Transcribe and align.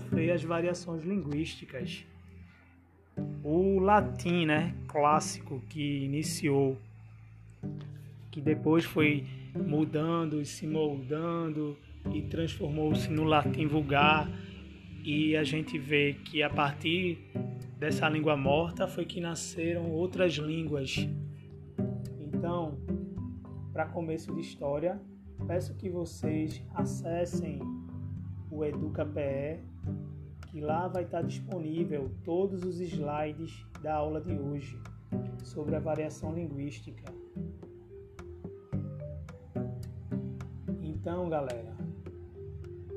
sofrer 0.00 0.32
as 0.32 0.42
variações 0.42 1.02
linguísticas. 1.04 2.04
O 3.44 3.78
latim, 3.78 4.46
né, 4.46 4.74
clássico 4.88 5.62
que 5.68 6.04
iniciou, 6.04 6.78
que 8.30 8.40
depois 8.40 8.84
foi 8.84 9.26
mudando 9.54 10.40
e 10.40 10.46
se 10.46 10.66
moldando 10.66 11.76
e 12.12 12.22
transformou-se 12.22 13.10
no 13.10 13.24
latim 13.24 13.66
vulgar, 13.66 14.30
e 15.02 15.36
a 15.36 15.44
gente 15.44 15.78
vê 15.78 16.14
que 16.24 16.42
a 16.42 16.50
partir 16.50 17.18
dessa 17.78 18.08
língua 18.08 18.36
morta 18.36 18.86
foi 18.86 19.04
que 19.04 19.20
nasceram 19.20 19.90
outras 19.90 20.34
línguas. 20.34 21.08
Então, 22.20 22.78
para 23.72 23.86
começo 23.86 24.34
de 24.34 24.40
história, 24.40 25.00
peço 25.46 25.74
que 25.74 25.88
vocês 25.88 26.62
acessem 26.74 27.60
o 28.50 28.64
EducaPE, 28.64 29.60
que 30.48 30.60
lá 30.60 30.88
vai 30.88 31.04
estar 31.04 31.22
disponível 31.22 32.10
todos 32.24 32.64
os 32.64 32.80
slides 32.80 33.64
da 33.82 33.94
aula 33.94 34.20
de 34.20 34.38
hoje 34.38 34.78
sobre 35.44 35.76
a 35.76 35.80
variação 35.80 36.34
linguística. 36.34 37.12
Então, 40.82 41.28
galera, 41.28 41.76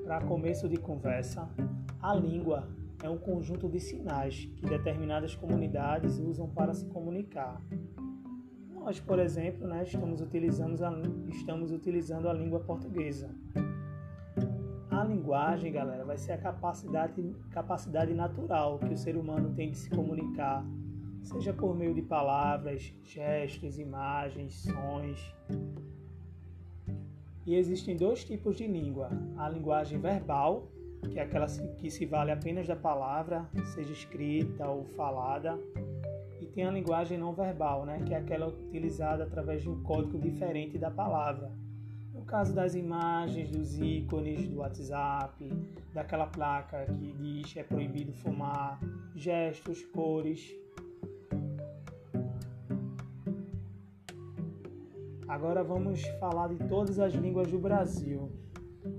para 0.04 0.22
começo 0.22 0.68
de 0.68 0.78
conversa, 0.78 1.48
a 2.02 2.14
língua 2.14 2.68
é 3.02 3.10
um 3.10 3.18
conjunto 3.18 3.70
de 3.70 3.80
sinais 3.80 4.46
que 4.58 4.66
determinadas 4.66 5.36
comunidades 5.36 6.20
usam 6.20 6.50
para 6.50 6.74
se 6.74 6.86
comunicar. 6.88 7.62
Nós, 8.72 9.00
por 9.00 9.20
exemplo, 9.20 9.68
né, 9.68 9.84
estamos, 9.84 10.22
utilizando 10.22 10.84
a, 10.84 10.92
estamos 11.30 11.72
utilizando 11.72 12.28
a 12.28 12.34
língua 12.34 12.60
portuguesa. 12.60 13.30
Linguagem, 15.04 15.72
galera, 15.72 16.06
vai 16.06 16.18
ser 16.18 16.34
a 16.34 16.38
capacidade, 16.38 17.36
capacidade 17.52 18.14
natural 18.14 18.80
que 18.80 18.94
o 18.94 18.98
ser 18.98 19.16
humano 19.16 19.54
tem 19.54 19.72
de 19.72 19.78
se 19.78 19.90
comunicar, 19.90 20.66
seja 21.22 21.54
por 21.54 21.76
meio 21.76 21.94
de 21.94 22.02
palavras, 22.02 22.94
gestos, 23.04 23.78
imagens, 23.78 24.54
sons. 24.64 25.36
E 27.46 27.56
existem 27.56 27.98
dois 27.98 28.24
tipos 28.24 28.56
de 28.56 28.66
língua: 28.66 29.10
a 29.38 29.50
linguagem 29.50 30.00
verbal, 30.00 30.70
que 31.12 31.20
é 31.20 31.24
aquela 31.24 31.48
que 31.78 31.90
se 31.90 32.06
vale 32.06 32.32
apenas 32.32 32.68
da 32.68 32.76
palavra, 32.76 33.50
seja 33.74 33.92
escrita 33.92 34.68
ou 34.68 34.86
falada, 34.86 35.60
e 36.40 36.46
tem 36.46 36.66
a 36.66 36.72
linguagem 36.72 37.18
não 37.18 37.34
verbal, 37.34 37.86
né, 37.86 38.02
que 38.06 38.14
é 38.14 38.18
aquela 38.18 38.48
utilizada 38.48 39.24
através 39.24 39.62
de 39.62 39.70
um 39.70 39.82
código 39.84 40.18
diferente 40.18 40.78
da 40.78 40.90
palavra. 40.90 41.52
No 42.24 42.28
caso 42.28 42.56
das 42.56 42.74
imagens, 42.74 43.52
dos 43.52 43.78
ícones 43.78 44.48
do 44.48 44.60
WhatsApp, 44.60 45.46
daquela 45.94 46.26
placa 46.26 46.86
que 46.86 47.12
diz 47.12 47.54
é 47.58 47.64
proibido 47.64 48.14
fumar, 48.14 48.80
gestos, 49.14 49.84
cores. 49.88 50.56
Agora 55.28 55.66
vamos 55.66 56.02
falar 56.22 56.48
de 56.48 56.66
todas 56.70 56.98
as 56.98 57.14
línguas 57.14 57.52
do 57.52 57.60
Brasil. 57.60 58.32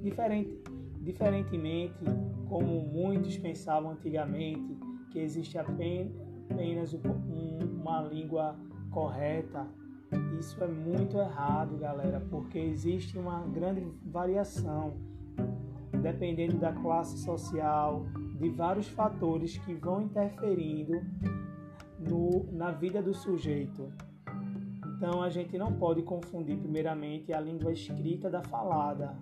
Diferente, 0.02 0.62
Diferentemente, 1.00 2.04
como 2.46 2.82
muitos 2.82 3.38
pensavam 3.38 3.92
antigamente, 3.92 4.78
que 5.10 5.18
existe 5.18 5.56
apenas 5.56 6.92
uma 6.92 8.02
língua 8.02 8.54
correta, 8.90 9.66
isso 10.38 10.62
é 10.62 10.66
muito 10.66 11.18
errado, 11.18 11.76
galera, 11.78 12.20
porque 12.30 12.58
existe 12.58 13.18
uma 13.18 13.40
grande 13.42 13.86
variação 14.04 14.94
dependendo 16.02 16.58
da 16.58 16.72
classe 16.72 17.18
social, 17.18 18.04
de 18.38 18.50
vários 18.50 18.88
fatores 18.88 19.56
que 19.58 19.74
vão 19.74 20.02
interferindo 20.02 21.00
no, 21.98 22.46
na 22.52 22.70
vida 22.70 23.02
do 23.02 23.14
sujeito. 23.14 23.90
Então 24.96 25.22
a 25.22 25.30
gente 25.30 25.56
não 25.56 25.72
pode 25.72 26.02
confundir, 26.02 26.58
primeiramente, 26.58 27.32
a 27.32 27.40
língua 27.40 27.72
escrita 27.72 28.28
da 28.28 28.42
falada. 28.42 29.16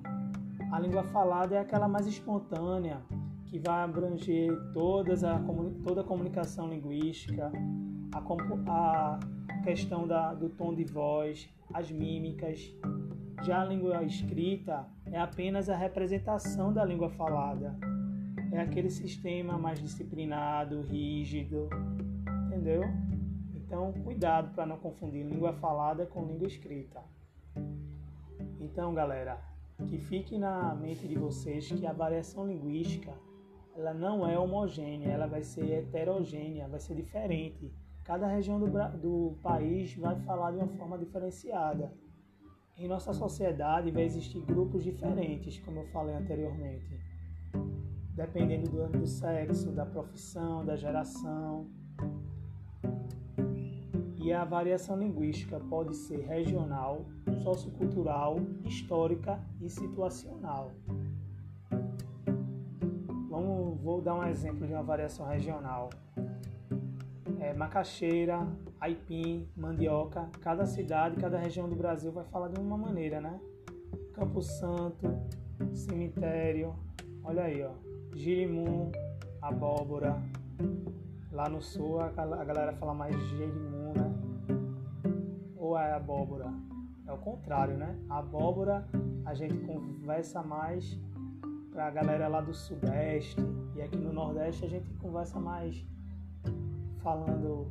A 0.72 0.80
língua 0.80 1.04
falada 1.04 1.54
é 1.54 1.58
aquela 1.58 1.86
mais 1.86 2.06
espontânea, 2.06 3.00
que 3.46 3.58
vai 3.58 3.84
abranger 3.84 4.50
todas 4.72 5.22
a, 5.22 5.40
toda 5.84 6.00
a 6.00 6.04
comunicação 6.04 6.68
linguística, 6.68 7.52
a, 8.12 8.18
a 8.18 9.18
questão 9.62 10.06
da, 10.06 10.34
do 10.34 10.48
tom 10.48 10.74
de 10.74 10.84
voz, 10.84 11.48
as 11.72 11.90
mímicas. 11.90 12.74
Já 13.42 13.62
a 13.62 13.64
língua 13.64 14.02
escrita 14.04 14.86
é 15.06 15.18
apenas 15.18 15.68
a 15.68 15.76
representação 15.76 16.72
da 16.72 16.84
língua 16.84 17.08
falada. 17.10 17.76
É 18.52 18.60
aquele 18.60 18.90
sistema 18.90 19.56
mais 19.56 19.80
disciplinado, 19.80 20.82
rígido, 20.82 21.68
entendeu? 22.46 22.82
Então, 23.54 23.92
cuidado 24.04 24.52
para 24.54 24.66
não 24.66 24.76
confundir 24.76 25.24
língua 25.24 25.52
falada 25.54 26.04
com 26.04 26.26
língua 26.26 26.46
escrita. 26.46 27.00
Então, 28.60 28.92
galera, 28.92 29.40
que 29.86 29.98
fique 29.98 30.38
na 30.38 30.74
mente 30.74 31.08
de 31.08 31.16
vocês 31.16 31.70
que 31.70 31.86
a 31.86 31.92
variação 31.92 32.46
linguística 32.46 33.12
ela 33.74 33.94
não 33.94 34.28
é 34.28 34.38
homogênea, 34.38 35.08
ela 35.08 35.26
vai 35.26 35.42
ser 35.42 35.70
heterogênea, 35.70 36.68
vai 36.68 36.78
ser 36.78 36.94
diferente. 36.94 37.72
Cada 38.04 38.26
região 38.26 38.58
do, 38.58 38.66
do 38.98 39.38
país 39.42 39.94
vai 39.96 40.16
falar 40.20 40.50
de 40.50 40.58
uma 40.58 40.68
forma 40.68 40.98
diferenciada. 40.98 41.92
Em 42.76 42.88
nossa 42.88 43.12
sociedade 43.12 43.90
vai 43.90 44.02
existir 44.02 44.40
grupos 44.40 44.82
diferentes, 44.82 45.58
como 45.60 45.80
eu 45.80 45.86
falei 45.88 46.14
anteriormente, 46.14 46.98
dependendo 48.14 48.68
do, 48.70 48.98
do 48.98 49.06
sexo, 49.06 49.70
da 49.70 49.86
profissão, 49.86 50.64
da 50.64 50.74
geração. 50.74 51.70
E 54.16 54.32
a 54.32 54.44
variação 54.44 54.96
linguística 54.96 55.60
pode 55.60 55.94
ser 55.94 56.26
regional, 56.26 57.06
sociocultural, 57.42 58.38
histórica 58.64 59.40
e 59.60 59.68
situacional. 59.68 60.72
Vamos, 63.28 63.80
vou 63.80 64.00
dar 64.00 64.14
um 64.14 64.24
exemplo 64.24 64.66
de 64.66 64.72
uma 64.72 64.82
variação 64.82 65.26
regional. 65.26 65.90
É, 67.52 67.54
macaxeira, 67.54 68.48
aipim, 68.80 69.46
mandioca, 69.54 70.26
cada 70.40 70.64
cidade, 70.64 71.20
cada 71.20 71.36
região 71.36 71.68
do 71.68 71.76
Brasil 71.76 72.10
vai 72.10 72.24
falar 72.24 72.48
de 72.48 72.58
uma 72.58 72.78
maneira, 72.78 73.20
né? 73.20 73.38
Campo 74.14 74.40
Santo, 74.40 75.20
cemitério, 75.74 76.74
olha 77.22 77.42
aí, 77.42 77.62
ó, 77.62 77.72
girimum, 78.16 78.90
abóbora. 79.42 80.16
Lá 81.30 81.46
no 81.50 81.60
sul 81.60 82.00
a 82.00 82.08
galera 82.08 82.72
fala 82.72 82.94
mais 82.94 83.14
girimum, 83.28 83.92
né? 83.92 84.14
Ou 85.54 85.76
é 85.76 85.92
abóbora? 85.92 86.50
É 87.06 87.12
o 87.12 87.18
contrário, 87.18 87.76
né? 87.76 87.98
Abóbora 88.08 88.88
a 89.26 89.34
gente 89.34 89.58
conversa 89.58 90.42
mais 90.42 90.98
para 91.70 91.86
a 91.86 91.90
galera 91.90 92.28
lá 92.28 92.40
do 92.40 92.54
Sudeste 92.54 93.36
e 93.76 93.82
aqui 93.82 93.98
no 93.98 94.10
Nordeste 94.10 94.64
a 94.64 94.68
gente 94.68 94.90
conversa 94.94 95.38
mais 95.38 95.84
falando 97.02 97.66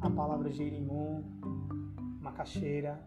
a 0.00 0.10
palavra 0.10 0.50
jerimum, 0.50 1.24
macaxeira. 2.20 3.00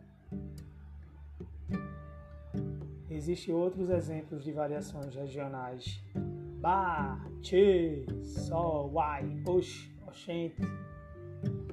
Existem 3.10 3.54
outros 3.54 3.90
exemplos 3.90 4.44
de 4.44 4.52
variações 4.52 5.16
regionais. 5.16 6.04
Ba, 6.60 7.20
che, 7.42 8.06
sol, 8.24 8.92
uai, 8.94 9.44
ox, 9.46 9.90
oxente. 10.08 10.62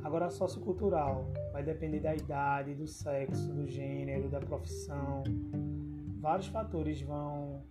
Agora 0.05 0.31
sociocultural 0.31 1.27
vai 1.53 1.63
depender 1.63 2.01
da 2.01 2.15
idade, 2.15 2.75
do 2.75 2.87
sexo, 2.87 3.53
do 3.53 3.67
gênero, 3.67 4.29
da 4.29 4.41
profissão. 4.41 5.23
Vários 6.21 6.49
fatores 6.49 7.01
vão 7.03 7.63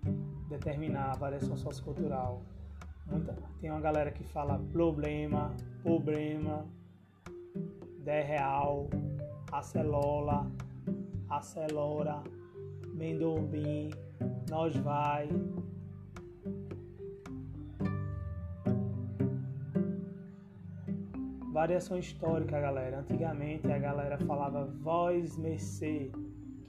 determinar 0.50 1.12
a 1.12 1.18
variação 1.18 1.56
sociocultural. 1.58 2.44
Muita, 3.10 3.36
tem 3.60 3.72
uma 3.72 3.80
galera 3.80 4.12
que 4.12 4.24
fala 4.24 4.60
problema, 4.72 5.56
problema, 5.82 6.66
de 8.04 8.22
real, 8.22 8.90
acelola, 9.52 10.52
acelora, 11.30 12.22
mendombim, 12.94 13.90
nós 14.50 14.76
vai, 14.78 15.30
Variação 21.58 21.98
histórica, 21.98 22.62
galera. 22.62 23.00
Antigamente 23.00 23.66
a 23.72 23.80
galera 23.80 24.16
falava 24.20 24.66
voz 24.66 25.36
mercê, 25.38 26.12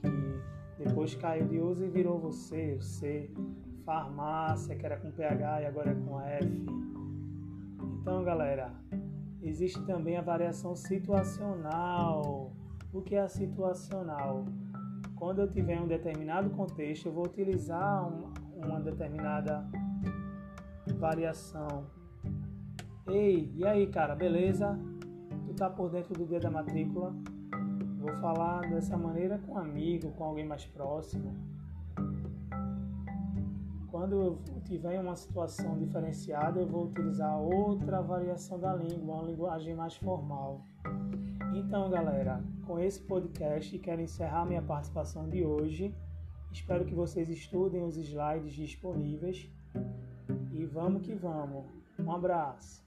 que 0.01 0.83
depois 0.83 1.13
caiu 1.13 1.47
de 1.47 1.59
uso 1.59 1.85
e 1.85 1.87
virou 1.87 2.17
você, 2.17 2.73
o 2.73 2.81
C. 2.81 3.29
Farmácia, 3.89 4.75
que 4.75 4.85
era 4.85 4.97
com 4.97 5.09
PH 5.09 5.61
e 5.63 5.65
agora 5.65 5.89
é 5.89 5.95
com 5.95 6.21
F. 6.21 6.65
Então, 7.99 8.23
galera, 8.23 8.71
existe 9.41 9.83
também 9.83 10.15
a 10.15 10.21
variação 10.21 10.75
situacional. 10.75 12.51
O 12.93 13.01
que 13.01 13.15
é 13.15 13.21
a 13.21 13.27
situacional? 13.27 14.45
Quando 15.15 15.41
eu 15.41 15.49
tiver 15.49 15.81
um 15.81 15.87
determinado 15.87 16.51
contexto, 16.51 17.07
eu 17.07 17.13
vou 17.13 17.25
utilizar 17.25 18.07
uma 18.55 18.79
determinada 18.79 19.67
variação. 20.99 21.87
Ei, 23.07 23.51
e 23.55 23.65
aí, 23.65 23.87
cara, 23.87 24.15
beleza? 24.15 24.77
Tu 25.47 25.53
tá 25.55 25.67
por 25.67 25.89
dentro 25.89 26.13
do 26.13 26.27
dia 26.27 26.39
da 26.39 26.51
matrícula? 26.51 27.11
Vou 27.97 28.13
falar 28.17 28.69
dessa 28.69 28.95
maneira 28.95 29.39
com 29.39 29.53
um 29.53 29.57
amigo, 29.57 30.11
com 30.11 30.25
alguém 30.25 30.45
mais 30.45 30.63
próximo. 30.63 31.58
Quando 33.99 34.15
eu 34.15 34.39
tiver 34.63 34.97
uma 34.97 35.13
situação 35.13 35.77
diferenciada, 35.77 36.61
eu 36.61 36.65
vou 36.65 36.85
utilizar 36.85 37.37
outra 37.37 38.01
variação 38.01 38.57
da 38.57 38.73
língua, 38.73 39.15
uma 39.15 39.23
linguagem 39.23 39.75
mais 39.75 39.97
formal. 39.97 40.61
Então, 41.53 41.89
galera, 41.89 42.41
com 42.65 42.79
esse 42.79 43.01
podcast 43.01 43.77
quero 43.79 44.01
encerrar 44.01 44.45
minha 44.45 44.61
participação 44.61 45.27
de 45.27 45.43
hoje. 45.43 45.93
Espero 46.49 46.85
que 46.85 46.95
vocês 46.95 47.27
estudem 47.27 47.83
os 47.83 47.97
slides 47.97 48.53
disponíveis 48.53 49.51
e 50.53 50.65
vamos 50.65 51.01
que 51.01 51.13
vamos. 51.13 51.65
Um 51.99 52.09
abraço. 52.09 52.81